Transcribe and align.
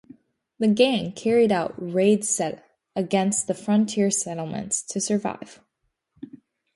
The 0.57 0.65
gang 0.67 1.11
carried 1.11 1.51
out 1.51 1.75
raids 1.77 2.41
against 2.95 3.53
frontier 3.55 4.09
settlements 4.09 4.81
to 4.81 4.99
survive. 4.99 5.59